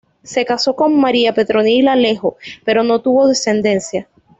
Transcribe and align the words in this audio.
Se 0.23 0.45
casó 0.45 0.75
con 0.75 0.99
María 0.99 1.31
Petronila 1.31 1.93
Alejo, 1.93 2.35
pero 2.65 2.81
no 2.83 3.01
tuvo 3.03 3.27
descendencia. 3.27 4.07